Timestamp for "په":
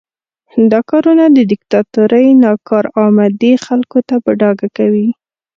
4.23-4.31